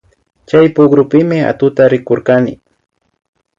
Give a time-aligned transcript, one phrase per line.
[0.47, 2.53] Chay pukrupimi atukta rikurkani